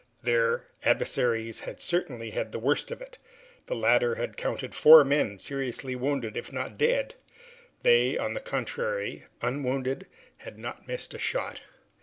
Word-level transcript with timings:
Their 0.23 0.65
adversaries 0.83 1.59
had 1.59 1.79
certainly 1.79 2.31
had 2.31 2.51
the 2.51 2.57
worst 2.57 2.89
of 2.89 3.03
it. 3.03 3.19
The 3.67 3.75
latter 3.75 4.15
already 4.15 4.33
counted 4.33 4.73
four 4.73 5.03
men 5.05 5.37
seriously 5.37 5.95
wounded 5.95 6.35
if 6.35 6.51
not 6.51 6.75
dead; 6.75 7.13
they, 7.83 8.17
on 8.17 8.33
the 8.33 8.39
contrary, 8.39 9.25
unwounded, 9.43 10.07
had 10.37 10.57
not 10.57 10.87
missed 10.87 11.13
a 11.13 11.19
shot. 11.19 11.61